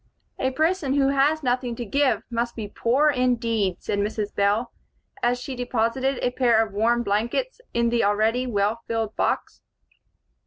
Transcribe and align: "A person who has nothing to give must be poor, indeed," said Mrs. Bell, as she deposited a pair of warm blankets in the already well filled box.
"A 0.39 0.49
person 0.49 0.95
who 0.95 1.09
has 1.09 1.43
nothing 1.43 1.75
to 1.75 1.85
give 1.85 2.23
must 2.31 2.55
be 2.55 2.67
poor, 2.67 3.11
indeed," 3.11 3.83
said 3.83 3.99
Mrs. 3.99 4.33
Bell, 4.33 4.71
as 5.21 5.39
she 5.39 5.55
deposited 5.55 6.17
a 6.23 6.31
pair 6.31 6.65
of 6.65 6.73
warm 6.73 7.03
blankets 7.03 7.61
in 7.71 7.89
the 7.89 8.03
already 8.03 8.47
well 8.47 8.81
filled 8.87 9.15
box. 9.15 9.61